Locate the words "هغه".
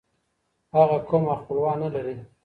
0.75-0.97